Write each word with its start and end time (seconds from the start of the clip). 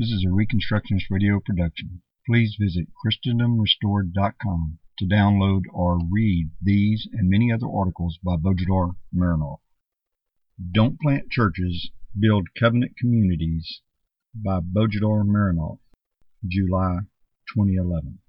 This 0.00 0.12
is 0.12 0.24
a 0.24 0.30
Reconstructionist 0.30 1.10
radio 1.10 1.40
production. 1.44 2.02
Please 2.24 2.56
visit 2.56 2.86
ChristendomRestored.com 3.04 4.78
to 4.96 5.04
download 5.04 5.62
or 5.72 5.98
read 6.08 6.52
these 6.62 7.08
and 7.12 7.28
many 7.28 7.50
other 7.50 7.66
articles 7.66 8.16
by 8.22 8.36
Bojidar 8.36 8.94
Marinov. 9.12 9.58
Don't 10.70 11.00
Plant 11.00 11.32
Churches, 11.32 11.90
Build 12.16 12.46
Covenant 12.56 12.96
Communities 12.96 13.80
by 14.32 14.60
Bojidar 14.60 15.24
Marinov, 15.24 15.80
July 16.46 16.98
2011. 17.52 18.20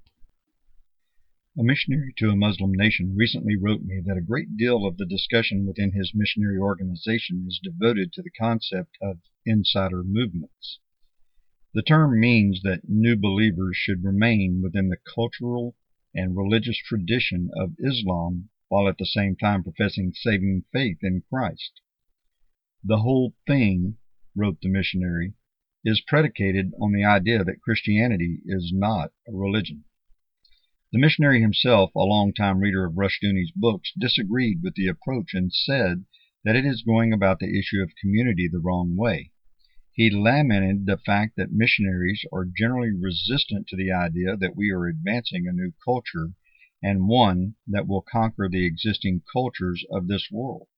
A 1.56 1.64
missionary 1.64 2.16
to 2.18 2.32
a 2.32 2.36
Muslim 2.36 2.72
nation 2.72 3.14
recently 3.16 3.56
wrote 3.56 3.84
me 3.84 4.02
that 4.04 4.18
a 4.18 4.26
great 4.26 4.58
deal 4.58 4.88
of 4.88 4.98
the 4.98 5.06
discussion 5.06 5.68
within 5.68 5.92
his 5.92 6.14
missionary 6.16 6.58
organization 6.58 7.46
is 7.48 7.60
devoted 7.62 8.12
to 8.14 8.24
the 8.24 8.32
concept 8.32 8.98
of 9.04 9.20
insider 9.46 10.04
movements. 10.04 10.80
The 11.72 11.84
term 11.84 12.20
means 12.20 12.64
that 12.64 12.90
new 12.90 13.16
believers 13.16 13.77
should 13.77 14.04
remain 14.04 14.60
within 14.60 14.90
the 14.90 14.98
cultural 14.98 15.76
and 16.16 16.36
religious 16.36 16.77
tradition 16.77 17.52
of 17.55 17.76
Islam 17.77 18.50
while 18.70 18.88
at 18.88 18.98
the 18.98 19.05
same 19.05 19.36
time 19.36 19.64
professing 19.64 20.12
saving 20.13 20.63
faith 20.74 20.98
in 21.04 21.22
Christ. 21.30 21.82
The 22.84 23.02
whole 23.02 23.36
thing, 23.46 23.98
wrote 24.36 24.62
the 24.62 24.70
missionary, 24.70 25.36
is 25.86 26.02
predicated 26.02 26.74
on 26.82 26.91
the 26.91 27.04
idea 27.04 27.44
that 27.44 27.62
Christianity 27.62 28.41
is 28.46 28.72
not 28.74 29.12
a 29.27 29.32
religion. 29.32 29.84
The 30.91 30.98
missionary 30.98 31.40
himself, 31.40 31.94
a 31.94 31.99
long-time 31.99 32.62
reader 32.62 32.84
of 32.84 32.98
Rushdoony's 32.98 33.52
books, 33.52 33.94
disagreed 33.96 34.63
with 34.63 34.74
the 34.74 34.88
approach 34.88 35.36
and 35.36 35.54
said 35.54 36.05
that 36.44 36.55
it 36.55 36.66
is 36.66 36.82
going 36.82 37.13
about 37.13 37.38
the 37.38 37.60
issue 37.60 37.84
of 37.84 37.91
community 38.02 38.48
the 38.48 38.58
wrong 38.58 38.96
way. 38.96 39.34
He 39.99 40.09
lamented 40.09 40.85
the 40.85 40.95
fact 40.95 41.35
that 41.35 41.52
missionaries 41.52 42.23
are 42.31 42.45
generally 42.45 42.94
resistant 42.94 43.67
to 43.67 43.76
the 43.76 43.91
idea 43.91 44.38
that 44.38 44.55
we 44.55 44.71
are 44.71 44.85
advancing 44.85 45.45
a 45.45 45.52
new 45.52 45.74
culture 45.84 46.32
and 46.82 47.10
one 47.10 47.55
that 47.68 47.85
will 47.85 48.01
conquer 48.01 48.48
the 48.48 48.65
existing 48.65 49.24
cultures 49.29 49.84
of 49.91 50.07
this 50.07 50.32
world. 50.32 50.70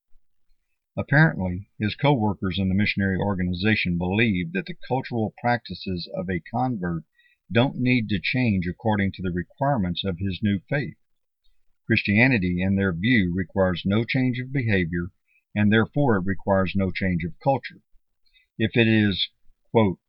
Apparently, 0.98 1.70
his 1.78 1.94
co-workers 1.94 2.58
in 2.58 2.68
the 2.68 2.74
missionary 2.74 3.16
organization 3.18 4.00
believe 4.00 4.54
that 4.54 4.66
the 4.66 4.78
cultural 4.88 5.36
practices 5.40 6.10
of 6.16 6.28
a 6.28 6.40
convert 6.40 7.04
don't 7.52 7.78
need 7.78 8.10
to 8.10 8.20
change 8.20 8.66
according 8.66 9.12
to 9.12 9.22
the 9.22 9.30
requirements 9.30 10.04
of 10.04 10.18
his 10.18 10.40
new 10.42 10.60
faith. 10.68 10.98
Christianity, 11.86 12.60
in 12.60 12.76
their 12.76 12.92
view, 12.92 13.32
requires 13.36 13.84
no 13.86 14.04
change 14.04 14.40
of 14.40 14.52
behavior, 14.52 15.12
and 15.54 15.72
therefore 15.72 16.18
it 16.18 16.26
requires 16.26 16.74
no 16.76 16.90
change 16.90 17.24
of 17.24 17.40
culture. 17.44 17.82
If 18.58 18.76
it 18.76 18.88
is, 18.88 19.30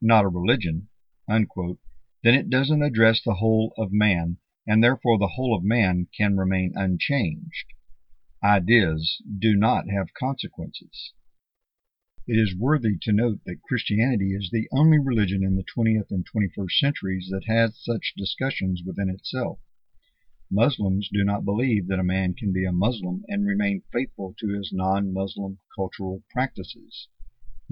not 0.01 0.25
a 0.25 0.29
religion, 0.29 0.89
then 1.29 1.47
it 2.25 2.51
doesn't 2.51 2.83
address 2.83 3.23
the 3.23 3.35
whole 3.35 3.73
of 3.79 3.93
man, 3.93 4.39
and 4.67 4.83
therefore 4.83 5.19
the 5.19 5.35
whole 5.37 5.57
of 5.57 5.63
man 5.63 6.09
can 6.17 6.37
remain 6.37 6.73
unchanged. 6.75 7.67
Ideas 8.43 9.23
do 9.39 9.55
not 9.55 9.89
have 9.89 10.13
consequences. 10.15 11.13
It 12.27 12.35
is 12.35 12.57
worthy 12.57 12.99
to 13.03 13.13
note 13.13 13.41
that 13.47 13.63
Christianity 13.63 14.35
is 14.35 14.51
the 14.51 14.69
only 14.73 14.99
religion 14.99 15.45
in 15.45 15.55
the 15.55 15.65
20th 15.65 16.11
and 16.11 16.25
21st 16.25 16.73
centuries 16.73 17.29
that 17.31 17.45
has 17.47 17.77
such 17.79 18.15
discussions 18.17 18.83
within 18.85 19.09
itself. 19.09 19.61
Muslims 20.51 21.09
do 21.13 21.25
not 21.25 21.45
believe 21.45 21.87
that 21.87 21.99
a 21.99 22.05
man 22.05 22.35
can 22.35 22.53
be 22.53 22.65
a 22.65 22.73
Muslim 22.73 23.25
and 23.29 23.47
remain 23.47 23.83
faithful 23.93 24.35
to 24.39 24.49
his 24.49 24.73
non 24.73 25.13
Muslim 25.13 25.59
cultural 25.75 26.23
practices. 26.31 27.09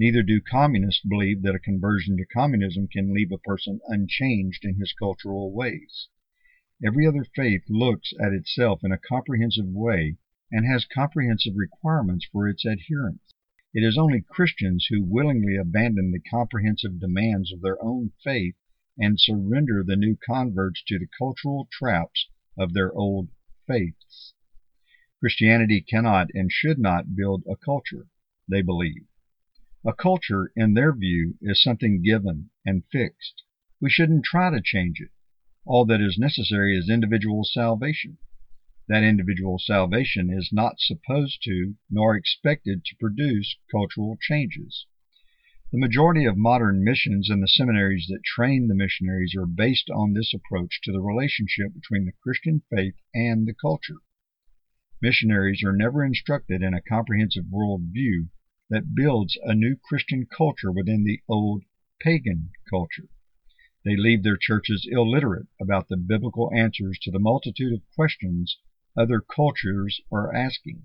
Neither 0.03 0.23
do 0.23 0.41
communists 0.41 1.05
believe 1.05 1.43
that 1.43 1.53
a 1.53 1.59
conversion 1.59 2.17
to 2.17 2.25
communism 2.25 2.87
can 2.87 3.13
leave 3.13 3.31
a 3.31 3.37
person 3.37 3.79
unchanged 3.85 4.65
in 4.65 4.79
his 4.79 4.93
cultural 4.93 5.53
ways. 5.53 6.07
Every 6.83 7.05
other 7.05 7.23
faith 7.23 7.65
looks 7.69 8.11
at 8.19 8.33
itself 8.33 8.83
in 8.83 8.91
a 8.91 8.97
comprehensive 8.97 9.67
way 9.67 10.17
and 10.51 10.65
has 10.65 10.85
comprehensive 10.85 11.53
requirements 11.55 12.25
for 12.31 12.47
its 12.47 12.65
adherents. 12.65 13.35
It 13.75 13.83
is 13.83 13.95
only 13.95 14.21
Christians 14.21 14.87
who 14.89 15.03
willingly 15.03 15.55
abandon 15.55 16.09
the 16.09 16.19
comprehensive 16.19 16.99
demands 16.99 17.53
of 17.53 17.61
their 17.61 17.79
own 17.79 18.11
faith 18.23 18.55
and 18.97 19.19
surrender 19.19 19.83
the 19.83 19.95
new 19.95 20.17
converts 20.25 20.81
to 20.87 20.97
the 20.97 21.09
cultural 21.15 21.67
traps 21.71 22.27
of 22.57 22.73
their 22.73 22.91
old 22.91 23.29
faiths. 23.67 24.33
Christianity 25.19 25.79
cannot 25.79 26.31
and 26.33 26.51
should 26.51 26.79
not 26.79 27.15
build 27.15 27.43
a 27.47 27.55
culture, 27.55 28.07
they 28.49 28.63
believe. 28.63 29.05
A 29.83 29.93
culture, 29.93 30.51
in 30.55 30.75
their 30.75 30.93
view, 30.93 31.39
is 31.41 31.59
something 31.59 32.03
given 32.03 32.51
and 32.63 32.85
fixed. 32.91 33.41
We 33.79 33.89
shouldn't 33.89 34.25
try 34.25 34.51
to 34.51 34.61
change 34.61 35.01
it. 35.01 35.09
All 35.65 35.85
that 35.85 35.99
is 35.99 36.19
necessary 36.19 36.77
is 36.77 36.87
individual 36.87 37.43
salvation. 37.43 38.19
That 38.87 39.03
individual 39.03 39.57
salvation 39.57 40.29
is 40.29 40.53
not 40.53 40.79
supposed 40.79 41.41
to 41.45 41.77
nor 41.89 42.15
expected 42.15 42.85
to 42.85 42.95
produce 42.97 43.55
cultural 43.71 44.17
changes. 44.21 44.85
The 45.71 45.79
majority 45.79 46.25
of 46.25 46.37
modern 46.37 46.83
missions 46.83 47.31
and 47.31 47.41
the 47.41 47.47
seminaries 47.47 48.05
that 48.09 48.23
train 48.23 48.67
the 48.67 48.75
missionaries 48.75 49.33
are 49.35 49.47
based 49.47 49.89
on 49.89 50.13
this 50.13 50.31
approach 50.31 50.79
to 50.83 50.91
the 50.91 51.01
relationship 51.01 51.73
between 51.73 52.05
the 52.05 52.13
Christian 52.21 52.61
faith 52.69 53.01
and 53.15 53.47
the 53.47 53.55
culture. 53.55 53.97
Missionaries 55.01 55.63
are 55.63 55.75
never 55.75 56.05
instructed 56.05 56.61
in 56.61 56.75
a 56.75 56.83
comprehensive 56.83 57.49
world 57.49 57.85
view 57.91 58.29
that 58.71 58.95
builds 58.95 59.37
a 59.43 59.53
new 59.53 59.75
Christian 59.75 60.25
culture 60.25 60.71
within 60.71 61.03
the 61.03 61.19
old 61.27 61.63
pagan 61.99 62.51
culture. 62.69 63.09
They 63.83 63.97
leave 63.97 64.23
their 64.23 64.37
churches 64.37 64.87
illiterate 64.89 65.47
about 65.59 65.89
the 65.89 65.97
biblical 65.97 66.49
answers 66.53 66.97
to 66.99 67.11
the 67.11 67.19
multitude 67.19 67.73
of 67.73 67.81
questions 67.95 68.57
other 68.97 69.19
cultures 69.19 69.99
are 70.09 70.33
asking. 70.33 70.83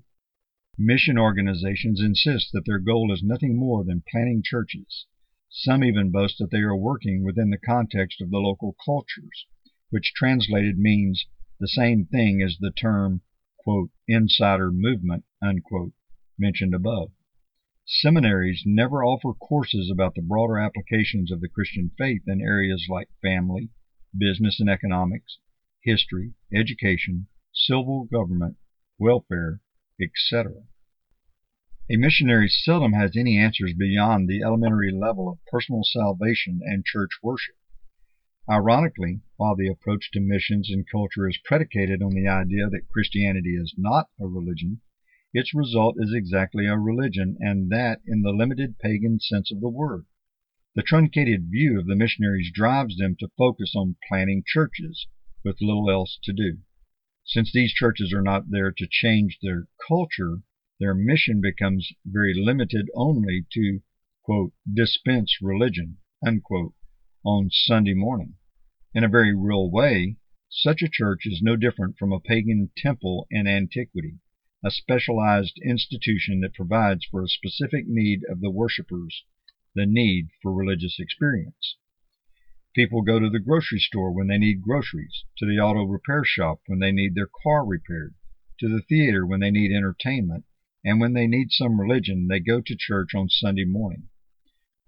Mission 0.76 1.16
organizations 1.16 2.00
insist 2.00 2.50
that 2.52 2.64
their 2.66 2.80
goal 2.80 3.12
is 3.12 3.22
nothing 3.22 3.56
more 3.56 3.84
than 3.84 4.02
planting 4.10 4.42
churches. 4.42 5.06
Some 5.48 5.84
even 5.84 6.10
boast 6.10 6.38
that 6.38 6.50
they 6.50 6.62
are 6.62 6.76
working 6.76 7.22
within 7.22 7.50
the 7.50 7.56
context 7.56 8.20
of 8.20 8.30
the 8.30 8.38
local 8.38 8.74
cultures, 8.84 9.46
which 9.90 10.12
translated 10.12 10.76
means 10.76 11.24
the 11.60 11.68
same 11.68 12.04
thing 12.04 12.42
as 12.42 12.58
the 12.58 12.72
term, 12.72 13.20
quote, 13.58 13.90
insider 14.08 14.72
movement, 14.72 15.24
unquote, 15.40 15.92
mentioned 16.36 16.74
above. 16.74 17.12
Seminaries 17.88 18.64
never 18.66 19.04
offer 19.04 19.32
courses 19.32 19.92
about 19.92 20.16
the 20.16 20.20
broader 20.20 20.58
applications 20.58 21.30
of 21.30 21.40
the 21.40 21.48
Christian 21.48 21.92
faith 21.96 22.22
in 22.26 22.40
areas 22.40 22.88
like 22.90 23.08
family, 23.22 23.70
business 24.12 24.58
and 24.58 24.68
economics, 24.68 25.38
history, 25.84 26.34
education, 26.52 27.28
civil 27.54 28.06
government, 28.06 28.56
welfare, 28.98 29.60
etc. 30.02 30.64
A 31.88 31.96
missionary 31.96 32.48
seldom 32.48 32.92
has 32.92 33.16
any 33.16 33.38
answers 33.38 33.72
beyond 33.72 34.28
the 34.28 34.42
elementary 34.42 34.90
level 34.90 35.28
of 35.28 35.38
personal 35.46 35.84
salvation 35.84 36.58
and 36.64 36.84
church 36.84 37.20
worship. 37.22 37.54
Ironically, 38.50 39.20
while 39.36 39.54
the 39.54 39.68
approach 39.68 40.10
to 40.10 40.20
missions 40.20 40.70
and 40.70 40.90
culture 40.90 41.28
is 41.28 41.38
predicated 41.44 42.02
on 42.02 42.14
the 42.14 42.26
idea 42.26 42.68
that 42.68 42.88
Christianity 42.88 43.54
is 43.54 43.76
not 43.78 44.10
a 44.18 44.26
religion, 44.26 44.80
its 45.36 45.54
result 45.54 45.96
is 45.98 46.14
exactly 46.14 46.64
a 46.64 46.78
religion, 46.78 47.36
and 47.40 47.68
that 47.68 48.00
in 48.06 48.22
the 48.22 48.32
limited 48.32 48.78
pagan 48.78 49.20
sense 49.20 49.52
of 49.52 49.60
the 49.60 49.68
word. 49.68 50.06
The 50.74 50.82
truncated 50.82 51.50
view 51.50 51.78
of 51.78 51.84
the 51.86 51.94
missionaries 51.94 52.50
drives 52.50 52.96
them 52.96 53.16
to 53.16 53.28
focus 53.36 53.74
on 53.76 53.96
planting 54.08 54.44
churches, 54.46 55.06
with 55.44 55.60
little 55.60 55.90
else 55.90 56.18
to 56.22 56.32
do. 56.32 56.60
Since 57.26 57.52
these 57.52 57.74
churches 57.74 58.14
are 58.14 58.22
not 58.22 58.50
there 58.50 58.72
to 58.72 58.88
change 58.90 59.38
their 59.42 59.68
culture, 59.86 60.40
their 60.80 60.94
mission 60.94 61.42
becomes 61.42 61.92
very 62.06 62.32
limited 62.32 62.88
only 62.94 63.44
to, 63.52 63.82
quote, 64.22 64.54
dispense 64.72 65.36
religion, 65.42 65.98
unquote, 66.26 66.74
on 67.26 67.50
Sunday 67.50 67.92
morning. 67.92 68.36
In 68.94 69.04
a 69.04 69.08
very 69.08 69.34
real 69.36 69.70
way, 69.70 70.16
such 70.48 70.80
a 70.80 70.88
church 70.88 71.26
is 71.26 71.42
no 71.42 71.56
different 71.56 71.98
from 71.98 72.10
a 72.10 72.20
pagan 72.20 72.70
temple 72.74 73.26
in 73.30 73.46
antiquity 73.46 74.18
a 74.66 74.70
specialized 74.72 75.60
institution 75.64 76.40
that 76.40 76.52
provides 76.52 77.04
for 77.04 77.22
a 77.22 77.28
specific 77.28 77.86
need 77.86 78.22
of 78.28 78.40
the 78.40 78.50
worshipers, 78.50 79.22
the 79.76 79.86
need 79.86 80.26
for 80.42 80.52
religious 80.52 80.98
experience. 80.98 81.76
People 82.74 83.02
go 83.02 83.20
to 83.20 83.30
the 83.30 83.38
grocery 83.38 83.78
store 83.78 84.10
when 84.10 84.26
they 84.26 84.38
need 84.38 84.60
groceries, 84.60 85.22
to 85.38 85.46
the 85.46 85.60
auto 85.60 85.84
repair 85.84 86.24
shop 86.24 86.62
when 86.66 86.80
they 86.80 86.90
need 86.90 87.14
their 87.14 87.30
car 87.44 87.64
repaired, 87.64 88.16
to 88.58 88.68
the 88.68 88.82
theater 88.82 89.24
when 89.24 89.38
they 89.38 89.52
need 89.52 89.70
entertainment, 89.70 90.44
and 90.84 90.98
when 90.98 91.12
they 91.12 91.28
need 91.28 91.52
some 91.52 91.80
religion, 91.80 92.26
they 92.26 92.40
go 92.40 92.60
to 92.60 92.76
church 92.76 93.14
on 93.14 93.28
Sunday 93.28 93.64
morning. 93.64 94.08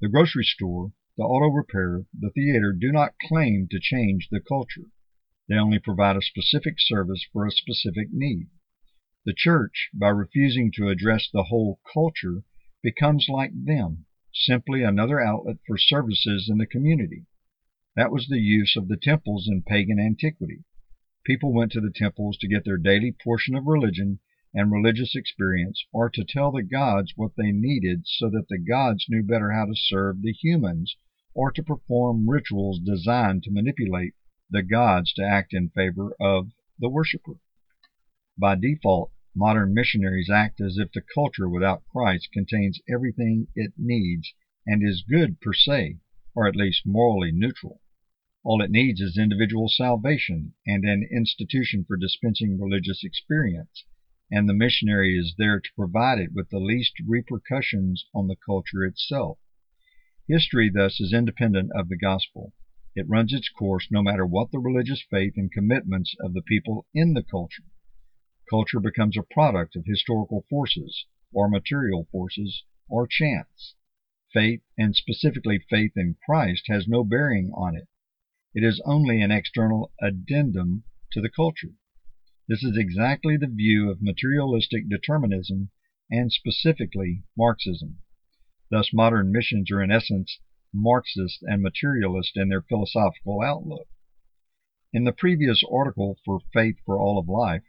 The 0.01 0.09
grocery 0.09 0.43
store, 0.43 0.93
the 1.17 1.23
auto 1.23 1.55
repair, 1.55 2.05
the 2.19 2.31
theater 2.31 2.73
do 2.73 2.91
not 2.91 3.15
claim 3.29 3.69
to 3.71 3.79
change 3.81 4.27
the 4.29 4.41
culture. 4.41 4.91
They 5.49 5.55
only 5.55 5.79
provide 5.79 6.17
a 6.17 6.21
specific 6.21 6.81
service 6.81 7.25
for 7.33 7.47
a 7.47 7.53
specific 7.53 8.09
need. 8.11 8.49
The 9.29 9.35
church, 9.35 9.91
by 9.93 10.09
refusing 10.09 10.73
to 10.73 10.89
address 10.89 11.29
the 11.31 11.43
whole 11.43 11.81
culture, 11.93 12.45
becomes 12.83 13.29
like 13.29 13.53
them, 13.53 14.07
simply 14.33 14.83
another 14.83 15.21
outlet 15.21 15.59
for 15.67 15.77
services 15.77 16.49
in 16.49 16.57
the 16.57 16.65
community. 16.65 17.27
That 17.95 18.11
was 18.11 18.27
the 18.27 18.41
use 18.41 18.75
of 18.75 18.89
the 18.89 18.97
temples 18.97 19.47
in 19.47 19.65
pagan 19.65 20.01
antiquity. 20.01 20.65
People 21.27 21.53
went 21.53 21.73
to 21.73 21.81
the 21.83 21.93
temples 21.95 22.39
to 22.39 22.49
get 22.49 22.65
their 22.65 22.79
daily 22.79 23.13
portion 23.13 23.55
of 23.55 23.67
religion 23.67 24.21
and 24.55 24.73
religious 24.73 25.15
experience, 25.15 25.85
or 25.93 26.09
to 26.09 26.25
tell 26.25 26.51
the 26.51 26.63
gods 26.63 27.13
what 27.15 27.37
they 27.37 27.53
needed 27.53 28.07
so 28.07 28.31
that 28.31 28.49
the 28.49 28.57
gods 28.57 29.05
knew 29.11 29.23
better 29.23 29.53
how 29.53 29.67
to 29.67 29.75
serve 29.75 30.23
the 30.23 30.33
humans, 30.33 30.97
or 31.35 31.53
to 31.53 31.63
perform 31.63 32.31
rituals 32.31 32.81
designed 32.81 33.43
to 33.43 33.51
manipulate 33.51 34.15
the 34.49 34.63
gods 34.63 35.13
to 35.13 35.23
act 35.23 35.53
in 35.53 35.69
favor 35.69 36.17
of 36.19 36.53
the 36.79 36.89
worshiper. 36.89 37.35
By 38.39 38.55
default, 38.55 39.13
modern 39.39 39.73
missionaries 39.73 40.29
act 40.29 40.61
as 40.61 40.79
if 40.79 40.91
the 40.91 41.01
culture 41.01 41.49
without 41.49 41.87
Christ 41.87 42.33
contains 42.33 42.81
everything 42.93 43.47
it 43.55 43.73
needs 43.79 44.35
and 44.67 44.83
is 44.83 45.05
good 45.09 45.41
per 45.41 45.53
se, 45.53 45.99
or 46.35 46.49
at 46.49 46.57
least 46.57 46.85
morally 46.85 47.31
neutral. 47.31 47.81
All 48.43 48.61
it 48.61 48.71
needs 48.71 49.01
is 49.01 49.17
individual 49.17 49.69
salvation 49.69 50.55
and 50.67 50.85
an 50.85 51.09
institution 51.11 51.85
for 51.85 51.97
dispensing 51.97 52.61
religious 52.61 53.05
experience, 53.05 53.85
and 54.31 54.49
the 54.49 54.55
missionary 54.55 55.17
is 55.17 55.35
there 55.39 55.61
to 55.61 55.75
provide 55.77 56.19
it 56.19 56.33
with 56.33 56.49
the 56.51 56.59
least 56.59 56.95
repercussions 57.07 58.07
on 58.13 58.27
the 58.27 58.37
culture 58.37 58.85
itself. 58.85 59.39
History 60.27 60.69
thus 60.69 61.01
is 61.01 61.13
independent 61.13 61.71
of 61.77 61.89
the 61.89 61.97
gospel. 61.97 62.55
It 62.95 63.09
runs 63.09 63.33
its 63.33 63.49
course 63.49 63.89
no 63.91 64.03
matter 64.03 64.27
what 64.27 64.51
the 64.51 64.59
religious 64.59 65.03
faith 65.03 65.35
and 65.37 65.53
commitments 65.53 66.17
of 66.21 66.35
the 66.35 66.43
people 66.43 66.87
in 66.93 67.15
the 67.15 67.23
culture. 67.23 67.65
Culture 68.49 68.81
becomes 68.81 69.17
a 69.17 69.23
product 69.23 69.77
of 69.77 69.85
historical 69.85 70.47
forces, 70.49 71.05
or 71.33 71.49
material 71.49 72.09
forces, 72.11 72.65
or 72.89 73.07
chance. 73.07 73.75
Faith, 74.33 74.63
and 74.77 74.97
specifically 74.97 75.59
faith 75.59 75.93
in 75.97 76.17
Christ, 76.25 76.65
has 76.69 76.89
no 76.89 77.05
bearing 77.05 77.51
on 77.55 77.77
it. 77.77 77.89
It 78.55 78.65
is 78.65 78.81
only 78.87 79.21
an 79.21 79.31
external 79.31 79.93
addendum 80.01 80.85
to 81.13 81.21
the 81.21 81.29
culture. 81.29 81.75
This 82.49 82.65
is 82.65 82.79
exactly 82.79 83.37
the 83.37 83.47
view 83.47 83.91
of 83.91 84.01
materialistic 84.01 84.89
determinism 84.89 85.69
and 86.11 86.33
specifically 86.33 87.25
Marxism. 87.37 87.99
Thus 88.71 88.93
modern 88.95 89.31
missions 89.31 89.71
are 89.71 89.83
in 89.83 89.91
essence 89.91 90.41
Marxist 90.73 91.43
and 91.43 91.63
materialist 91.63 92.37
in 92.37 92.49
their 92.49 92.63
philosophical 92.63 93.43
outlook. 93.43 93.89
In 94.95 95.05
the 95.05 95.13
previous 95.13 95.63
article 95.71 96.19
for 96.25 96.41
Faith 96.55 96.77
for 96.87 96.99
All 96.99 97.19
of 97.19 97.29
Life, 97.29 97.65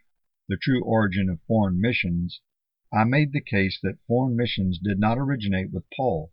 The 0.50 0.56
True 0.56 0.82
Origin 0.82 1.28
of 1.28 1.40
Foreign 1.42 1.80
Missions, 1.80 2.40
I 2.92 3.04
made 3.04 3.30
the 3.30 3.40
case 3.40 3.78
that 3.84 4.04
foreign 4.08 4.34
missions 4.34 4.80
did 4.80 4.98
not 4.98 5.16
originate 5.16 5.70
with 5.70 5.88
Paul. 5.96 6.32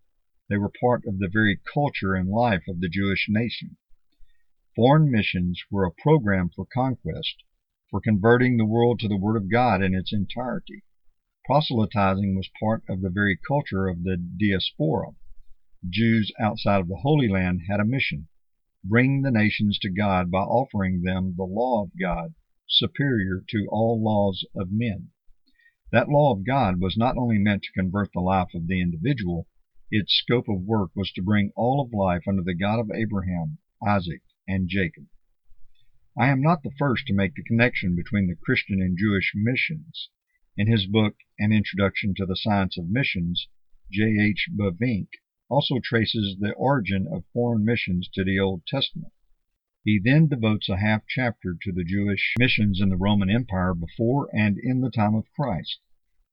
They 0.49 0.57
were 0.57 0.71
part 0.71 1.05
of 1.05 1.19
the 1.19 1.27
very 1.27 1.57
culture 1.71 2.15
and 2.15 2.27
life 2.27 2.63
of 2.67 2.79
the 2.79 2.89
Jewish 2.89 3.27
nation. 3.29 3.77
Foreign 4.75 5.11
missions 5.11 5.61
were 5.69 5.85
a 5.85 5.91
program 5.91 6.49
for 6.49 6.65
conquest, 6.65 7.43
for 7.91 8.01
converting 8.01 8.57
the 8.57 8.65
world 8.65 8.99
to 9.01 9.07
the 9.07 9.15
Word 9.15 9.37
of 9.37 9.51
God 9.51 9.83
in 9.83 9.93
its 9.93 10.11
entirety. 10.11 10.83
Proselytizing 11.45 12.35
was 12.35 12.49
part 12.59 12.83
of 12.89 13.01
the 13.01 13.11
very 13.11 13.37
culture 13.47 13.87
of 13.87 14.01
the 14.01 14.17
diaspora. 14.17 15.11
Jews 15.87 16.31
outside 16.39 16.81
of 16.81 16.87
the 16.87 17.01
Holy 17.03 17.27
Land 17.27 17.61
had 17.69 17.79
a 17.79 17.85
mission 17.85 18.29
bring 18.83 19.21
the 19.21 19.29
nations 19.29 19.77
to 19.77 19.91
God 19.91 20.31
by 20.31 20.41
offering 20.41 21.03
them 21.03 21.35
the 21.37 21.43
law 21.43 21.83
of 21.83 21.91
God, 22.01 22.33
superior 22.67 23.43
to 23.49 23.67
all 23.69 24.03
laws 24.03 24.45
of 24.55 24.71
men. 24.71 25.09
That 25.91 26.09
law 26.09 26.33
of 26.33 26.45
God 26.45 26.81
was 26.81 26.97
not 26.97 27.17
only 27.17 27.37
meant 27.37 27.63
to 27.63 27.71
convert 27.71 28.11
the 28.13 28.19
life 28.19 28.53
of 28.53 28.67
the 28.67 28.81
individual, 28.81 29.47
its 29.89 30.13
scope 30.13 30.49
of 30.49 30.63
work 30.63 30.91
was 30.95 31.11
to 31.13 31.21
bring 31.21 31.51
all 31.55 31.79
of 31.79 31.93
life 31.93 32.27
under 32.27 32.43
the 32.43 32.53
God 32.53 32.79
of 32.79 32.91
Abraham, 32.91 33.59
Isaac, 33.81 34.21
and 34.47 34.67
Jacob. 34.67 35.07
I 36.19 36.27
am 36.27 36.41
not 36.41 36.63
the 36.63 36.75
first 36.77 37.07
to 37.07 37.13
make 37.13 37.35
the 37.35 37.43
connection 37.43 37.95
between 37.95 38.27
the 38.27 38.35
Christian 38.35 38.81
and 38.81 38.97
Jewish 38.97 39.31
missions. 39.33 40.09
In 40.57 40.67
his 40.67 40.87
book 40.87 41.15
An 41.39 41.53
Introduction 41.53 42.15
to 42.15 42.25
the 42.25 42.35
Science 42.35 42.77
of 42.77 42.89
Missions, 42.89 43.47
J. 43.91 44.17
H. 44.19 44.49
Bavinck 44.51 45.09
also 45.47 45.79
traces 45.79 46.35
the 46.39 46.53
origin 46.53 47.07
of 47.07 47.23
foreign 47.31 47.63
missions 47.63 48.09
to 48.13 48.23
the 48.25 48.39
Old 48.39 48.65
Testament. 48.65 49.13
He 49.89 49.99
then 49.99 50.27
devotes 50.27 50.67
a 50.67 50.75
half 50.75 51.07
chapter 51.07 51.55
to 51.61 51.71
the 51.71 51.85
Jewish 51.85 52.33
missions 52.37 52.81
in 52.81 52.89
the 52.89 52.97
Roman 52.97 53.29
Empire 53.29 53.73
before 53.73 54.29
and 54.35 54.57
in 54.57 54.81
the 54.81 54.91
time 54.91 55.15
of 55.15 55.31
Christ. 55.31 55.79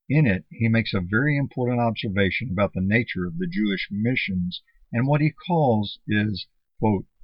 In 0.08 0.26
it, 0.26 0.44
he 0.50 0.66
makes 0.66 0.92
a 0.92 1.00
very 1.00 1.36
important 1.36 1.78
observation 1.78 2.50
about 2.50 2.72
the 2.72 2.80
nature 2.80 3.26
of 3.26 3.38
the 3.38 3.46
Jewish 3.46 3.86
missions 3.92 4.60
and 4.92 5.06
what 5.06 5.20
he 5.20 5.30
calls 5.30 6.00
is, 6.08 6.48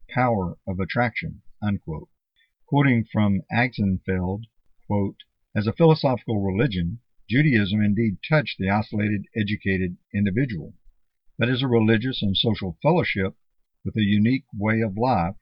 power 0.08 0.56
of 0.68 0.78
attraction, 0.78 1.42
unquote. 1.60 2.08
Quoting 2.64 3.06
from 3.06 3.42
Axenfeld, 3.50 4.44
as 5.56 5.66
a 5.66 5.72
philosophical 5.72 6.40
religion, 6.40 7.00
Judaism 7.28 7.82
indeed 7.82 8.18
touched 8.22 8.56
the 8.56 8.68
isolated, 8.70 9.24
educated 9.34 9.96
individual 10.14 10.74
but 11.36 11.48
as 11.48 11.60
a 11.60 11.66
religious 11.66 12.22
and 12.22 12.36
social 12.36 12.78
fellowship 12.80 13.34
with 13.84 13.96
a 13.96 14.04
unique 14.04 14.44
way 14.54 14.80
of 14.80 14.96
life, 14.96 15.34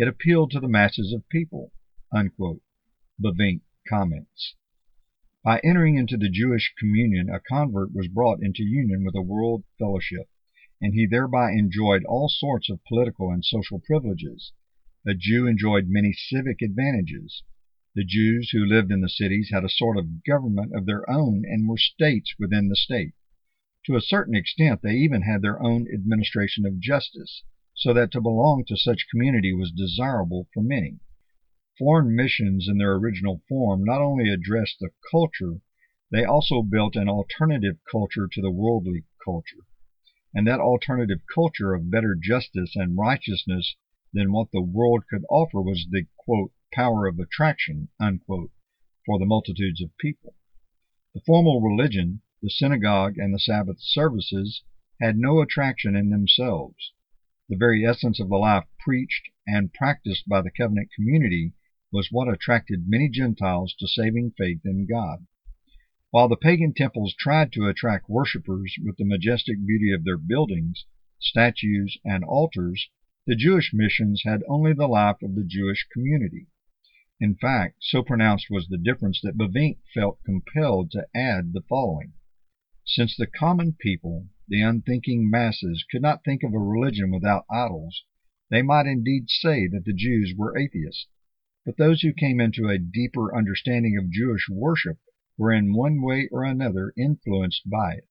it 0.00 0.08
appealed 0.08 0.50
to 0.50 0.58
the 0.58 0.66
masses 0.66 1.12
of 1.12 1.28
people. 1.28 1.74
Bavinck 2.10 3.60
comments. 3.86 4.54
By 5.44 5.60
entering 5.62 5.96
into 5.96 6.16
the 6.16 6.30
Jewish 6.30 6.72
communion, 6.78 7.28
a 7.28 7.38
convert 7.38 7.94
was 7.94 8.08
brought 8.08 8.42
into 8.42 8.62
union 8.62 9.04
with 9.04 9.14
a 9.14 9.20
world 9.20 9.64
fellowship, 9.78 10.30
and 10.80 10.94
he 10.94 11.04
thereby 11.04 11.52
enjoyed 11.52 12.02
all 12.04 12.30
sorts 12.30 12.70
of 12.70 12.82
political 12.84 13.30
and 13.30 13.44
social 13.44 13.78
privileges. 13.78 14.52
A 15.06 15.12
Jew 15.12 15.46
enjoyed 15.46 15.90
many 15.90 16.14
civic 16.14 16.62
advantages. 16.62 17.42
The 17.94 18.02
Jews 18.02 18.52
who 18.52 18.64
lived 18.64 18.90
in 18.90 19.02
the 19.02 19.08
cities 19.10 19.50
had 19.52 19.64
a 19.64 19.68
sort 19.68 19.98
of 19.98 20.24
government 20.24 20.74
of 20.74 20.86
their 20.86 21.08
own 21.10 21.44
and 21.44 21.68
were 21.68 21.76
states 21.76 22.34
within 22.38 22.68
the 22.70 22.76
state. 22.76 23.12
To 23.84 23.96
a 23.96 24.00
certain 24.00 24.34
extent 24.34 24.80
they 24.80 24.96
even 24.96 25.20
had 25.20 25.42
their 25.42 25.62
own 25.62 25.86
administration 25.92 26.64
of 26.64 26.80
justice, 26.80 27.42
so 27.80 27.94
that 27.94 28.12
to 28.12 28.20
belong 28.20 28.62
to 28.66 28.76
such 28.76 29.08
community 29.10 29.54
was 29.54 29.72
desirable 29.72 30.46
for 30.52 30.62
many. 30.62 31.00
Foreign 31.78 32.14
missions 32.14 32.68
in 32.68 32.76
their 32.76 32.92
original 32.92 33.42
form 33.48 33.82
not 33.82 34.02
only 34.02 34.28
addressed 34.28 34.78
the 34.78 34.90
culture, 35.10 35.62
they 36.10 36.22
also 36.22 36.62
built 36.62 36.94
an 36.94 37.08
alternative 37.08 37.78
culture 37.90 38.28
to 38.30 38.42
the 38.42 38.50
worldly 38.50 39.06
culture. 39.24 39.64
And 40.34 40.46
that 40.46 40.60
alternative 40.60 41.22
culture 41.34 41.72
of 41.72 41.90
better 41.90 42.14
justice 42.14 42.76
and 42.76 42.98
righteousness 42.98 43.76
than 44.12 44.30
what 44.30 44.52
the 44.52 44.60
world 44.60 45.04
could 45.08 45.24
offer 45.30 45.62
was 45.62 45.86
the 45.90 46.04
quote, 46.18 46.52
power 46.74 47.06
of 47.06 47.18
attraction 47.18 47.88
unquote, 47.98 48.52
for 49.06 49.18
the 49.18 49.24
multitudes 49.24 49.80
of 49.80 49.96
people. 49.96 50.34
The 51.14 51.22
formal 51.22 51.62
religion 51.62 52.20
the 52.42 52.50
synagogue 52.50 53.18
and 53.18 53.34
the 53.34 53.38
Sabbath 53.38 53.80
services 53.80 54.62
had 55.00 55.16
no 55.16 55.40
attraction 55.40 55.96
in 55.96 56.10
themselves. 56.10 56.92
The 57.50 57.56
very 57.56 57.84
essence 57.84 58.20
of 58.20 58.28
the 58.28 58.36
life 58.36 58.68
preached 58.78 59.28
and 59.44 59.72
practiced 59.72 60.28
by 60.28 60.40
the 60.40 60.52
covenant 60.52 60.92
community 60.94 61.52
was 61.90 62.12
what 62.12 62.32
attracted 62.32 62.88
many 62.88 63.08
Gentiles 63.08 63.74
to 63.80 63.88
saving 63.88 64.34
faith 64.38 64.60
in 64.64 64.86
God. 64.86 65.26
While 66.12 66.28
the 66.28 66.36
pagan 66.36 66.74
temples 66.74 67.12
tried 67.12 67.50
to 67.54 67.66
attract 67.66 68.08
worshippers 68.08 68.76
with 68.80 68.98
the 68.98 69.04
majestic 69.04 69.66
beauty 69.66 69.90
of 69.90 70.04
their 70.04 70.16
buildings, 70.16 70.86
statues, 71.18 71.98
and 72.04 72.22
altars, 72.22 72.88
the 73.26 73.34
Jewish 73.34 73.74
missions 73.74 74.22
had 74.24 74.44
only 74.46 74.72
the 74.72 74.86
life 74.86 75.20
of 75.20 75.34
the 75.34 75.42
Jewish 75.42 75.88
community. 75.92 76.46
In 77.18 77.34
fact, 77.34 77.78
so 77.80 78.04
pronounced 78.04 78.48
was 78.48 78.68
the 78.68 78.78
difference 78.78 79.20
that 79.22 79.36
Bavinck 79.36 79.78
felt 79.92 80.22
compelled 80.22 80.92
to 80.92 81.08
add 81.16 81.52
the 81.52 81.62
following. 81.62 82.12
Since 82.84 83.16
the 83.16 83.26
common 83.26 83.72
people, 83.72 84.28
the 84.50 84.60
unthinking 84.60 85.30
masses, 85.30 85.84
could 85.90 86.02
not 86.02 86.24
think 86.24 86.42
of 86.42 86.52
a 86.52 86.58
religion 86.58 87.12
without 87.12 87.46
idols, 87.48 88.04
they 88.50 88.62
might 88.62 88.84
indeed 88.84 89.30
say 89.30 89.68
that 89.68 89.84
the 89.84 89.92
Jews 89.92 90.34
were 90.36 90.58
atheists. 90.58 91.06
But 91.64 91.76
those 91.76 92.02
who 92.02 92.12
came 92.12 92.40
into 92.40 92.68
a 92.68 92.76
deeper 92.76 93.32
understanding 93.32 93.96
of 93.96 94.10
Jewish 94.10 94.48
worship 94.48 94.98
were 95.38 95.52
in 95.52 95.72
one 95.72 96.02
way 96.02 96.28
or 96.32 96.42
another 96.42 96.92
influenced 96.96 97.70
by 97.70 97.94
it. 97.94 98.08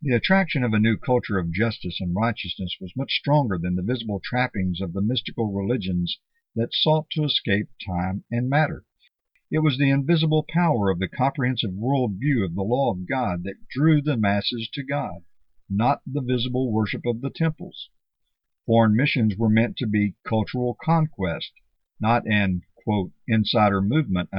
The 0.00 0.14
attraction 0.14 0.62
of 0.62 0.72
a 0.72 0.78
new 0.78 0.96
culture 0.96 1.38
of 1.38 1.50
justice 1.50 2.00
and 2.00 2.14
righteousness 2.14 2.76
was 2.80 2.96
much 2.96 3.18
stronger 3.18 3.58
than 3.58 3.74
the 3.74 3.82
visible 3.82 4.20
trappings 4.22 4.80
of 4.80 4.92
the 4.92 5.02
mystical 5.02 5.52
religions 5.52 6.20
that 6.54 6.72
sought 6.72 7.10
to 7.10 7.24
escape 7.24 7.68
time 7.84 8.22
and 8.30 8.48
matter. 8.48 8.84
It 9.50 9.58
was 9.58 9.76
the 9.76 9.90
invisible 9.90 10.46
power 10.48 10.88
of 10.88 11.00
the 11.00 11.08
comprehensive 11.08 11.72
world 11.72 12.14
view 12.20 12.44
of 12.44 12.54
the 12.54 12.62
law 12.62 12.92
of 12.92 13.08
God 13.08 13.42
that 13.42 13.66
drew 13.68 14.00
the 14.00 14.16
masses 14.16 14.68
to 14.74 14.84
God, 14.84 15.24
not 15.70 16.00
the 16.06 16.20
visible 16.20 16.72
worship 16.72 17.04
of 17.04 17.20
the 17.20 17.30
temples. 17.30 17.90
Foreign 18.66 18.94
missions 18.94 19.36
were 19.36 19.48
meant 19.48 19.76
to 19.76 19.86
be 19.86 20.14
cultural 20.24 20.76
conquest, 20.82 21.52
not 22.00 22.26
an 22.26 22.62
insider 23.26 23.82
movement 23.82 24.30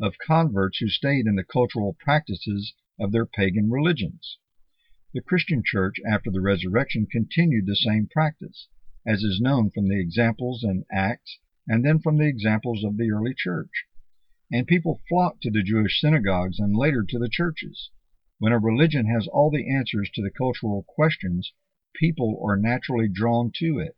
of 0.00 0.18
converts 0.18 0.78
who 0.78 0.88
stayed 0.88 1.26
in 1.26 1.34
the 1.34 1.44
cultural 1.44 1.96
practices 1.98 2.74
of 2.98 3.12
their 3.12 3.26
pagan 3.26 3.70
religions. 3.70 4.38
The 5.12 5.20
Christian 5.20 5.62
church 5.64 5.96
after 6.06 6.30
the 6.30 6.40
resurrection 6.40 7.06
continued 7.06 7.66
the 7.66 7.74
same 7.74 8.06
practice, 8.06 8.68
as 9.06 9.22
is 9.22 9.40
known 9.40 9.70
from 9.70 9.88
the 9.88 9.98
examples 9.98 10.62
in 10.62 10.84
Acts 10.92 11.38
and 11.66 11.84
then 11.84 11.98
from 11.98 12.18
the 12.18 12.28
examples 12.28 12.84
of 12.84 12.96
the 12.96 13.10
early 13.10 13.34
church. 13.34 13.86
And 14.52 14.66
people 14.66 15.00
flocked 15.08 15.42
to 15.42 15.50
the 15.50 15.62
Jewish 15.62 16.00
synagogues 16.00 16.58
and 16.58 16.76
later 16.76 17.02
to 17.02 17.18
the 17.18 17.28
churches. 17.28 17.90
When 18.38 18.52
a 18.52 18.58
religion 18.58 19.06
has 19.06 19.26
all 19.26 19.50
the 19.50 19.74
answers 19.74 20.10
to 20.12 20.22
the 20.22 20.30
cultural 20.30 20.82
questions, 20.82 21.54
people 21.94 22.38
are 22.44 22.58
naturally 22.58 23.08
drawn 23.08 23.50
to 23.56 23.78
it. 23.78 23.96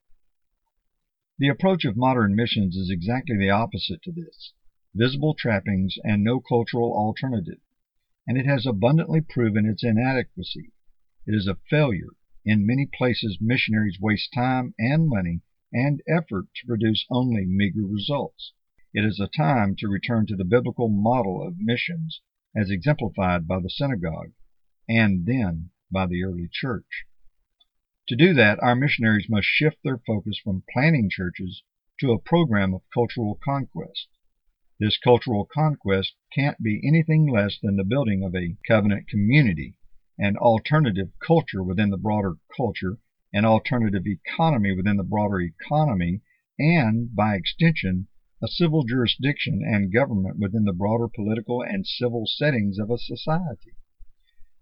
The 1.39 1.49
approach 1.49 1.85
of 1.85 1.97
modern 1.97 2.37
missions 2.37 2.77
is 2.77 2.89
exactly 2.89 3.37
the 3.37 3.51
opposite 3.51 4.01
to 4.03 4.13
this 4.13 4.53
visible 4.95 5.35
trappings 5.35 5.99
and 6.05 6.23
no 6.23 6.39
cultural 6.39 6.93
alternative, 6.93 7.59
and 8.29 8.39
it 8.39 8.47
has 8.47 8.65
abundantly 8.65 9.21
proven 9.21 9.67
its 9.67 9.83
inadequacy. 9.83 10.73
It 11.27 11.35
is 11.35 11.49
a 11.49 11.59
failure. 11.69 12.11
In 12.45 12.65
many 12.65 12.87
places, 12.87 13.39
missionaries 13.41 13.99
waste 14.01 14.33
time 14.33 14.73
and 14.79 15.09
money 15.09 15.41
and 15.73 16.01
effort 16.07 16.47
to 16.55 16.67
produce 16.67 17.05
only 17.11 17.45
meager 17.45 17.85
results. 17.85 18.53
It 18.95 19.05
is 19.05 19.19
a 19.19 19.27
time 19.27 19.75
to 19.77 19.89
return 19.89 20.27
to 20.27 20.37
the 20.37 20.45
biblical 20.45 20.89
model 20.89 21.45
of 21.45 21.59
missions 21.59 22.21
as 22.57 22.71
exemplified 22.71 23.47
by 23.47 23.61
the 23.61 23.71
synagogue, 23.71 24.33
and 24.89 25.27
then 25.27 25.71
by 25.91 26.07
the 26.07 26.23
early 26.25 26.49
church. 26.51 27.05
To 28.09 28.17
do 28.17 28.33
that, 28.35 28.59
our 28.63 28.75
missionaries 28.75 29.29
must 29.29 29.47
shift 29.47 29.79
their 29.85 29.99
focus 29.99 30.39
from 30.43 30.65
planning 30.73 31.11
churches 31.11 31.63
to 32.01 32.13
a 32.13 32.19
program 32.19 32.73
of 32.73 32.83
cultural 32.95 33.39
conquest. 33.45 34.09
This 34.81 34.97
cultural 34.97 35.45
conquest 35.45 36.15
can't 36.33 36.63
be 36.63 36.81
anything 36.87 37.27
less 37.27 37.59
than 37.61 37.77
the 37.77 37.85
building 37.85 38.23
of 38.23 38.35
a 38.35 38.57
covenant 38.67 39.09
community, 39.09 39.75
an 40.17 40.37
alternative 40.37 41.11
culture 41.19 41.63
within 41.63 41.91
the 41.91 41.99
broader 41.99 42.37
culture, 42.57 42.99
an 43.33 43.45
alternative 43.45 44.07
economy 44.07 44.75
within 44.75 44.97
the 44.97 45.05
broader 45.05 45.41
economy, 45.41 46.23
and, 46.59 47.15
by 47.15 47.35
extension, 47.35 48.09
a 48.41 48.47
civil 48.47 48.85
jurisdiction 48.85 49.63
and 49.65 49.93
government 49.93 50.39
within 50.39 50.65
the 50.65 50.73
broader 50.73 51.09
political 51.09 51.61
and 51.61 51.85
civil 51.85 52.25
settings 52.25 52.79
of 52.79 52.89
a 52.89 52.97
society. 52.97 53.75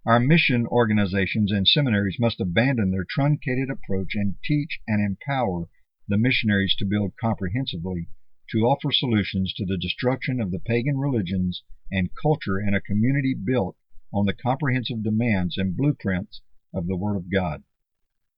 Our 0.07 0.19
mission 0.19 0.67
organizations 0.67 1.53
and 1.53 1.69
seminaries 1.69 2.19
must 2.19 2.41
abandon 2.41 2.91
their 2.91 3.05
truncated 3.05 3.69
approach 3.69 4.15
and 4.15 4.37
teach 4.43 4.81
and 4.89 5.05
empower 5.05 5.69
the 6.09 6.17
missionaries 6.17 6.75
to 6.77 6.87
build 6.87 7.19
comprehensively, 7.21 8.09
to 8.51 8.61
offer 8.61 8.91
solutions 8.91 9.53
to 9.55 9.67
the 9.67 9.77
destruction 9.77 10.41
of 10.41 10.53
the 10.53 10.61
pagan 10.61 10.97
religions 10.97 11.63
and 11.93 12.15
culture 12.23 12.59
in 12.59 12.73
a 12.73 12.81
community 12.81 13.35
built 13.35 13.77
on 14.11 14.25
the 14.25 14.33
comprehensive 14.33 15.03
demands 15.03 15.59
and 15.59 15.77
blueprints 15.77 16.41
of 16.73 16.87
the 16.87 16.97
Word 16.97 17.17
of 17.17 17.31
God. 17.31 17.63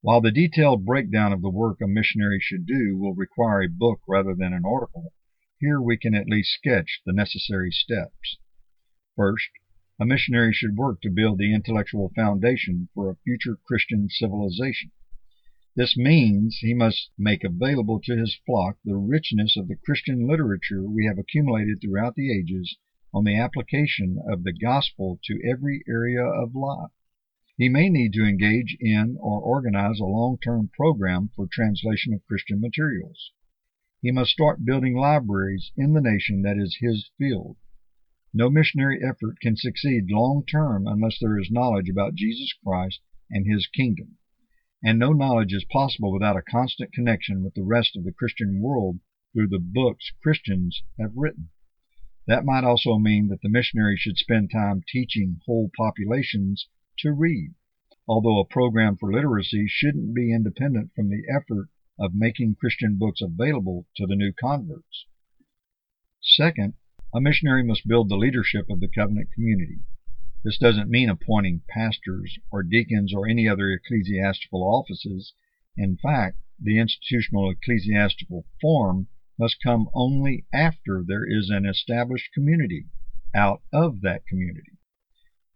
While 0.01 0.21
the 0.21 0.33
detailed 0.33 0.85
breakdown 0.85 1.33
of 1.33 1.43
the 1.43 1.51
work 1.51 1.81
a 1.81 1.87
missionary 1.87 2.41
should 2.41 2.67
do 2.67 2.97
will 2.97 3.15
require 3.15 3.63
a 3.63 3.69
book 3.69 4.01
rather 4.09 4.35
than 4.35 4.53
an 4.53 4.65
article, 4.65 5.13
here 5.61 5.81
we 5.81 5.97
can 5.97 6.15
at 6.15 6.29
least 6.29 6.53
sketch 6.53 7.01
the 7.05 7.13
necessary 7.13 7.71
steps. 7.71 8.39
First, 9.17 9.51
a 10.01 10.07
missionary 10.07 10.53
should 10.53 10.77
work 10.77 11.01
to 11.01 11.11
build 11.11 11.39
the 11.39 11.53
intellectual 11.53 12.13
foundation 12.15 12.89
for 12.95 13.11
a 13.11 13.17
future 13.17 13.59
Christian 13.67 14.09
civilization. 14.09 14.93
This 15.75 15.97
means 15.97 16.59
he 16.59 16.75
must 16.75 17.11
make 17.19 17.43
available 17.43 18.01
to 18.05 18.17
his 18.17 18.37
flock 18.47 18.79
the 18.85 18.97
richness 18.97 19.57
of 19.57 19.69
the 19.69 19.77
Christian 19.77 20.27
literature 20.27 20.83
we 20.83 21.07
have 21.07 21.19
accumulated 21.19 21.81
throughout 21.81 22.15
the 22.15 22.33
ages 22.33 22.77
on 23.13 23.25
the 23.25 23.37
application 23.37 24.19
of 24.29 24.45
the 24.45 24.53
gospel 24.53 25.19
to 25.25 25.41
every 25.45 25.83
area 25.89 26.25
of 26.25 26.55
life. 26.55 26.93
He 27.57 27.69
may 27.69 27.89
need 27.89 28.13
to 28.13 28.25
engage 28.25 28.77
in 28.79 29.17
or 29.21 29.41
organize 29.41 29.99
a 29.99 30.05
long 30.05 30.39
term 30.39 30.69
program 30.69 31.31
for 31.35 31.49
translation 31.49 32.15
of 32.15 32.25
Christian 32.27 32.61
materials. 32.61 33.33
He 34.01 34.13
must 34.13 34.31
start 34.31 34.65
building 34.65 34.95
libraries 34.95 35.73
in 35.77 35.93
the 35.93 36.01
nation 36.01 36.43
that 36.43 36.57
is 36.57 36.77
his 36.81 37.11
field. 37.19 37.57
No 38.33 38.49
missionary 38.49 39.03
effort 39.03 39.41
can 39.41 39.57
succeed 39.57 40.09
long 40.09 40.47
term 40.47 40.87
unless 40.87 41.19
there 41.19 41.37
is 41.37 41.51
knowledge 41.51 41.89
about 41.89 42.15
Jesus 42.15 42.53
Christ 42.53 43.01
and 43.29 43.45
his 43.45 43.67
kingdom. 43.67 44.17
And 44.85 45.01
no 45.01 45.13
knowledge 45.13 45.53
is 45.53 45.65
possible 45.65 46.13
without 46.13 46.37
a 46.37 46.43
constant 46.43 46.93
connection 46.93 47.43
with 47.43 47.55
the 47.55 47.65
rest 47.65 47.97
of 47.97 48.05
the 48.05 48.13
Christian 48.13 48.61
world 48.61 49.01
through 49.33 49.49
the 49.49 49.59
books 49.59 50.13
Christians 50.23 50.85
have 50.97 51.17
written. 51.17 51.51
That 52.29 52.45
might 52.45 52.63
also 52.63 52.99
mean 52.99 53.27
that 53.29 53.41
the 53.41 53.49
missionary 53.49 53.97
should 53.97 54.17
spend 54.17 54.53
time 54.53 54.85
teaching 54.87 55.41
whole 55.45 55.73
populations 55.77 56.69
to 56.99 57.11
read, 57.11 57.55
although 58.07 58.39
a 58.39 58.45
program 58.45 58.97
for 58.97 59.13
literacy 59.13 59.67
shouldn't 59.67 60.15
be 60.15 60.33
independent 60.33 60.95
from 60.95 61.09
the 61.09 61.25
effort 61.29 61.69
of 61.99 62.15
making 62.15 62.55
Christian 62.55 62.97
books 62.97 63.21
available 63.21 63.87
to 63.97 64.07
the 64.07 64.17
new 64.17 64.33
converts. 64.33 65.07
Second, 66.21 66.75
a 67.15 67.21
missionary 67.21 67.65
must 67.65 67.89
build 67.89 68.09
the 68.09 68.17
leadership 68.17 68.71
of 68.71 68.81
the 68.81 68.89
covenant 68.89 69.33
community. 69.33 69.81
This 70.45 70.59
doesn't 70.59 70.89
mean 70.89 71.11
appointing 71.11 71.63
pastors 71.69 72.39
or 72.51 72.63
deacons 72.63 73.13
or 73.13 73.27
any 73.27 73.49
other 73.49 73.71
ecclesiastical 73.73 74.63
offices. 74.63 75.33
In 75.77 75.97
fact, 75.97 76.39
the 76.61 76.79
institutional 76.79 77.51
ecclesiastical 77.51 78.47
form 78.61 79.09
must 79.39 79.63
come 79.63 79.89
only 79.95 80.47
after 80.53 81.05
there 81.07 81.25
is 81.25 81.51
an 81.51 81.67
established 81.67 82.33
community 82.33 82.87
out 83.35 83.63
of 83.73 84.01
that 84.03 84.27
community. 84.27 84.78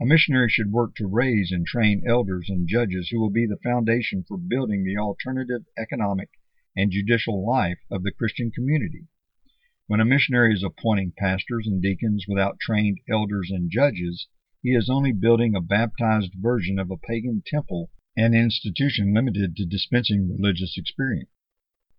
A 0.02 0.04
missionary 0.04 0.48
should 0.48 0.72
work 0.72 0.96
to 0.96 1.06
raise 1.06 1.52
and 1.52 1.64
train 1.64 2.02
elders 2.04 2.50
and 2.50 2.66
judges 2.66 3.10
who 3.10 3.20
will 3.20 3.30
be 3.30 3.46
the 3.46 3.60
foundation 3.62 4.24
for 4.26 4.36
building 4.36 4.82
the 4.82 4.96
alternative 4.96 5.64
economic 5.78 6.28
and 6.76 6.90
judicial 6.90 7.46
life 7.48 7.78
of 7.88 8.02
the 8.02 8.10
Christian 8.10 8.50
community. 8.50 9.06
When 9.86 10.00
a 10.00 10.04
missionary 10.04 10.54
is 10.54 10.64
appointing 10.64 11.12
pastors 11.16 11.68
and 11.68 11.80
deacons 11.80 12.24
without 12.26 12.58
trained 12.58 12.98
elders 13.08 13.48
and 13.52 13.70
judges, 13.70 14.26
he 14.60 14.70
is 14.70 14.90
only 14.90 15.12
building 15.12 15.54
a 15.54 15.60
baptized 15.60 16.32
version 16.34 16.80
of 16.80 16.90
a 16.90 16.96
pagan 16.96 17.40
temple, 17.46 17.92
an 18.16 18.34
institution 18.34 19.14
limited 19.14 19.54
to 19.54 19.64
dispensing 19.64 20.28
religious 20.28 20.76
experience. 20.76 21.30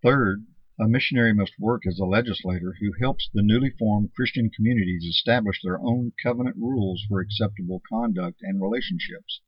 Third, 0.01 0.45
a 0.79 0.87
missionary 0.87 1.31
must 1.35 1.59
work 1.59 1.85
as 1.85 1.99
a 1.99 2.05
legislator 2.05 2.73
who 2.79 2.91
helps 2.99 3.29
the 3.31 3.43
newly 3.43 3.69
formed 3.69 4.11
Christian 4.15 4.49
communities 4.49 5.05
establish 5.05 5.61
their 5.61 5.79
own 5.79 6.11
covenant 6.23 6.57
rules 6.57 7.05
for 7.07 7.19
acceptable 7.19 7.79
conduct 7.87 8.41
and 8.41 8.59
relationships. 8.59 9.41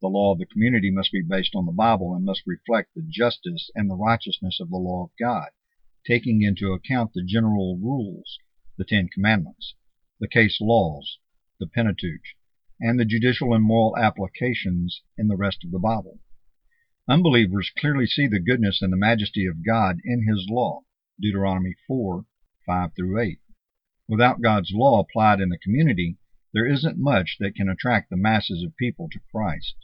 The 0.00 0.08
law 0.08 0.32
of 0.32 0.38
the 0.38 0.46
community 0.46 0.90
must 0.90 1.12
be 1.12 1.20
based 1.20 1.54
on 1.54 1.66
the 1.66 1.72
Bible 1.72 2.14
and 2.14 2.24
must 2.24 2.46
reflect 2.46 2.94
the 2.94 3.02
justice 3.06 3.70
and 3.74 3.90
the 3.90 3.96
righteousness 3.96 4.60
of 4.60 4.70
the 4.70 4.78
law 4.78 5.04
of 5.04 5.10
God, 5.20 5.50
taking 6.06 6.40
into 6.40 6.72
account 6.72 7.12
the 7.12 7.22
general 7.22 7.76
rules, 7.76 8.38
the 8.78 8.84
Ten 8.84 9.08
Commandments, 9.08 9.74
the 10.20 10.26
case 10.26 10.58
laws, 10.58 11.18
the 11.60 11.66
Pentateuch, 11.66 12.24
and 12.80 12.98
the 12.98 13.04
judicial 13.04 13.52
and 13.52 13.62
moral 13.62 13.98
applications 13.98 15.02
in 15.18 15.28
the 15.28 15.36
rest 15.36 15.64
of 15.64 15.70
the 15.70 15.78
Bible. 15.78 16.18
Unbelievers 17.12 17.70
clearly 17.76 18.06
see 18.06 18.26
the 18.26 18.40
goodness 18.40 18.80
and 18.80 18.90
the 18.90 18.96
majesty 18.96 19.44
of 19.44 19.66
God 19.66 19.98
in 20.02 20.26
his 20.26 20.48
law 20.48 20.80
(Deuteronomy 21.20 21.74
4, 21.86 22.24
5 22.64 22.94
through 22.94 23.20
8). 23.20 23.38
Without 24.08 24.40
God's 24.40 24.72
law 24.72 24.98
applied 24.98 25.38
in 25.38 25.50
the 25.50 25.58
community, 25.58 26.16
there 26.54 26.66
isn't 26.66 26.96
much 26.96 27.36
that 27.38 27.54
can 27.54 27.68
attract 27.68 28.08
the 28.08 28.16
masses 28.16 28.62
of 28.62 28.74
people 28.78 29.10
to 29.10 29.20
Christ. 29.30 29.76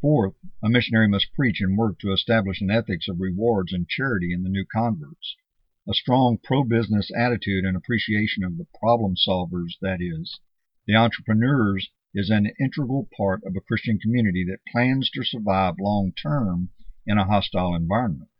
Fourth, 0.00 0.36
a 0.62 0.70
missionary 0.70 1.08
must 1.08 1.30
preach 1.34 1.60
and 1.60 1.76
work 1.76 1.98
to 1.98 2.10
establish 2.10 2.62
an 2.62 2.70
ethics 2.70 3.06
of 3.06 3.20
rewards 3.20 3.74
and 3.74 3.86
charity 3.86 4.32
in 4.32 4.42
the 4.42 4.48
new 4.48 4.64
converts. 4.64 5.36
A 5.86 5.92
strong 5.92 6.38
pro 6.38 6.64
business 6.64 7.10
attitude 7.14 7.66
and 7.66 7.76
appreciation 7.76 8.44
of 8.44 8.56
the 8.56 8.66
problem 8.80 9.14
solvers, 9.14 9.76
that 9.82 10.00
is, 10.00 10.40
the 10.86 10.94
entrepreneurs 10.94 11.90
is 12.14 12.30
an 12.30 12.52
integral 12.60 13.08
part 13.16 13.42
of 13.44 13.56
a 13.56 13.60
Christian 13.60 13.98
community 13.98 14.44
that 14.44 14.64
plans 14.70 15.10
to 15.10 15.24
survive 15.24 15.74
long 15.80 16.12
term 16.12 16.68
in 17.04 17.18
a 17.18 17.24
hostile 17.24 17.74
environment. 17.74 18.30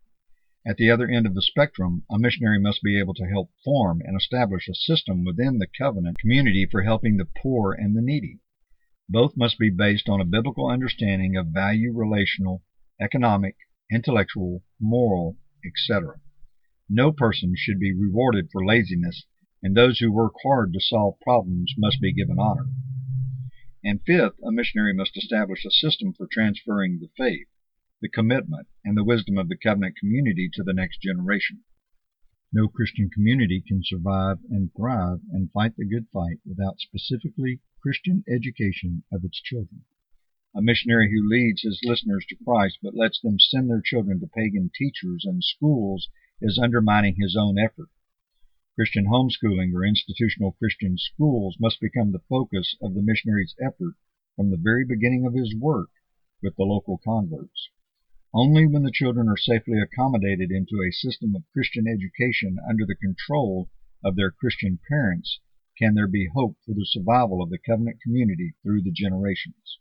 At 0.65 0.77
the 0.77 0.89
other 0.89 1.07
end 1.07 1.27
of 1.27 1.35
the 1.35 1.41
spectrum, 1.41 2.03
a 2.09 2.17
missionary 2.17 2.59
must 2.59 2.81
be 2.81 2.97
able 2.97 3.13
to 3.15 3.27
help 3.27 3.51
form 3.63 4.01
and 4.03 4.17
establish 4.17 4.67
a 4.67 4.73
system 4.73 5.23
within 5.23 5.59
the 5.59 5.67
covenant 5.67 6.17
community 6.17 6.65
for 6.65 6.81
helping 6.81 7.17
the 7.17 7.27
poor 7.37 7.73
and 7.73 7.95
the 7.95 8.01
needy. 8.01 8.39
Both 9.07 9.37
must 9.37 9.59
be 9.59 9.69
based 9.69 10.09
on 10.09 10.21
a 10.21 10.25
biblical 10.25 10.67
understanding 10.67 11.35
of 11.35 11.47
value 11.47 11.93
relational, 11.93 12.63
economic, 12.99 13.57
intellectual, 13.91 14.63
moral, 14.79 15.37
etc. 15.63 16.19
No 16.89 17.11
person 17.11 17.53
should 17.55 17.79
be 17.79 17.93
rewarded 17.93 18.49
for 18.51 18.65
laziness, 18.65 19.25
and 19.61 19.75
those 19.75 19.99
who 19.99 20.11
work 20.11 20.33
hard 20.43 20.73
to 20.73 20.79
solve 20.79 21.19
problems 21.19 21.73
must 21.77 22.01
be 22.01 22.13
given 22.13 22.39
honor. 22.39 22.65
And 23.87 24.01
fifth, 24.03 24.41
a 24.43 24.51
missionary 24.51 24.95
must 24.95 25.15
establish 25.15 25.63
a 25.63 25.69
system 25.69 26.11
for 26.11 26.25
transferring 26.25 26.97
the 26.97 27.11
faith, 27.15 27.45
the 28.01 28.09
commitment, 28.09 28.67
and 28.83 28.97
the 28.97 29.03
wisdom 29.03 29.37
of 29.37 29.47
the 29.47 29.55
covenant 29.55 29.95
community 29.95 30.49
to 30.53 30.63
the 30.63 30.73
next 30.73 31.03
generation. 31.03 31.63
No 32.51 32.67
Christian 32.67 33.11
community 33.11 33.61
can 33.61 33.83
survive 33.83 34.39
and 34.49 34.73
thrive 34.73 35.21
and 35.31 35.51
fight 35.51 35.75
the 35.77 35.85
good 35.85 36.07
fight 36.11 36.39
without 36.43 36.79
specifically 36.79 37.61
Christian 37.79 38.23
education 38.27 39.03
of 39.11 39.23
its 39.23 39.39
children. 39.39 39.83
A 40.55 40.63
missionary 40.63 41.11
who 41.11 41.29
leads 41.29 41.61
his 41.61 41.79
listeners 41.83 42.25
to 42.29 42.43
Christ 42.43 42.79
but 42.81 42.95
lets 42.95 43.21
them 43.21 43.37
send 43.39 43.69
their 43.69 43.83
children 43.85 44.19
to 44.19 44.27
pagan 44.27 44.71
teachers 44.73 45.25
and 45.25 45.43
schools 45.43 46.09
is 46.41 46.57
undermining 46.57 47.17
his 47.19 47.35
own 47.35 47.59
effort. 47.59 47.89
Christian 48.75 49.05
homeschooling 49.05 49.73
or 49.73 49.85
institutional 49.85 50.51
Christian 50.51 50.97
schools 50.97 51.55
must 51.61 51.79
become 51.79 52.11
the 52.11 52.23
focus 52.27 52.75
of 52.81 52.93
the 52.93 53.01
missionary's 53.01 53.55
effort 53.61 53.95
from 54.35 54.51
the 54.51 54.57
very 54.57 54.83
beginning 54.83 55.25
of 55.25 55.33
his 55.33 55.55
work 55.55 55.89
with 56.43 56.57
the 56.57 56.65
local 56.65 56.97
converts. 56.97 57.69
Only 58.33 58.67
when 58.67 58.83
the 58.83 58.91
children 58.91 59.29
are 59.29 59.37
safely 59.37 59.79
accommodated 59.79 60.51
into 60.51 60.81
a 60.81 60.91
system 60.91 61.37
of 61.37 61.49
Christian 61.53 61.87
education 61.87 62.57
under 62.67 62.85
the 62.85 62.95
control 62.95 63.69
of 64.03 64.17
their 64.17 64.29
Christian 64.29 64.77
parents 64.89 65.39
can 65.77 65.95
there 65.95 66.07
be 66.07 66.27
hope 66.33 66.57
for 66.65 66.73
the 66.73 66.85
survival 66.85 67.41
of 67.41 67.49
the 67.49 67.57
covenant 67.57 68.01
community 68.01 68.55
through 68.61 68.81
the 68.81 68.91
generations. 68.91 69.79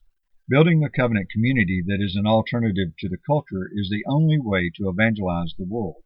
Building 0.49 0.85
a 0.85 0.89
covenant 0.89 1.31
community 1.31 1.83
that 1.85 2.01
is 2.01 2.15
an 2.15 2.29
alternative 2.29 2.97
to 2.99 3.09
the 3.09 3.19
culture 3.19 3.69
is 3.75 3.91
the 3.91 4.05
only 4.07 4.39
way 4.39 4.71
to 4.77 4.89
evangelize 4.89 5.53
the 5.59 5.65
world. 5.65 6.05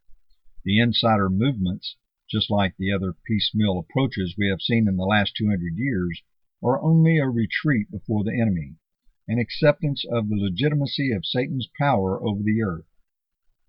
The 0.65 0.81
insider 0.81 1.29
movements 1.29 1.97
just 2.31 2.51
like 2.51 2.77
the 2.77 2.93
other 2.93 3.15
piecemeal 3.27 3.79
approaches 3.79 4.35
we 4.37 4.49
have 4.49 4.61
seen 4.61 4.87
in 4.87 4.97
the 4.97 5.05
last 5.05 5.35
200 5.37 5.77
years, 5.77 6.23
are 6.63 6.83
only 6.83 7.19
a 7.19 7.29
retreat 7.29 7.91
before 7.91 8.25
the 8.25 8.39
enemy, 8.39 8.77
an 9.27 9.39
acceptance 9.39 10.05
of 10.11 10.29
the 10.29 10.37
legitimacy 10.37 11.11
of 11.13 11.25
Satan's 11.25 11.69
power 11.79 12.23
over 12.23 12.43
the 12.43 12.63
earth. 12.63 12.87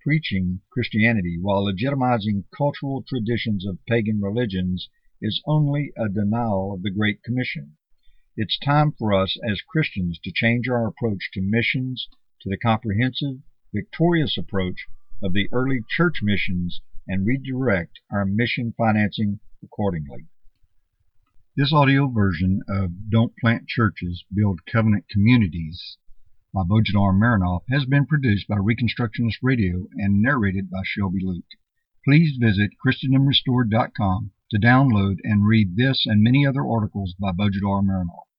Preaching 0.01 0.61
Christianity 0.71 1.37
while 1.39 1.63
legitimizing 1.63 2.45
cultural 2.55 3.03
traditions 3.03 3.65
of 3.65 3.85
pagan 3.85 4.19
religions 4.21 4.89
is 5.21 5.41
only 5.45 5.91
a 5.97 6.09
denial 6.09 6.73
of 6.73 6.81
the 6.81 6.91
Great 6.91 7.21
Commission. 7.23 7.77
It's 8.35 8.57
time 8.57 8.91
for 8.91 9.13
us 9.13 9.37
as 9.43 9.61
Christians 9.61 10.19
to 10.23 10.31
change 10.33 10.67
our 10.67 10.87
approach 10.87 11.29
to 11.33 11.41
missions 11.41 12.07
to 12.41 12.49
the 12.49 12.57
comprehensive, 12.57 13.41
victorious 13.73 14.37
approach 14.37 14.87
of 15.21 15.33
the 15.33 15.47
early 15.51 15.81
church 15.87 16.21
missions 16.21 16.81
and 17.09 17.25
redirect 17.25 17.99
our 18.11 18.23
mission 18.23 18.73
financing 18.77 19.39
accordingly. 19.63 20.27
This 21.57 21.73
audio 21.73 22.07
version 22.07 22.61
of 22.69 23.09
Don't 23.09 23.35
Plant 23.35 23.67
Churches, 23.67 24.23
Build 24.33 24.61
Covenant 24.71 25.05
Communities 25.09 25.97
by 26.53 26.61
Bojidar 26.61 27.13
Marinov 27.13 27.61
has 27.69 27.85
been 27.85 28.05
produced 28.05 28.47
by 28.47 28.55
Reconstructionist 28.55 29.39
Radio 29.41 29.87
and 29.97 30.21
narrated 30.21 30.69
by 30.69 30.81
Shelby 30.85 31.19
Luke. 31.21 31.43
Please 32.05 32.37
visit 32.39 32.71
ChristendomRestored.com 32.85 34.31
to 34.51 34.59
download 34.59 35.17
and 35.23 35.47
read 35.47 35.75
this 35.75 36.05
and 36.05 36.23
many 36.23 36.45
other 36.45 36.65
articles 36.65 37.15
by 37.19 37.31
Bojidar 37.31 37.83
Marinov. 37.83 38.25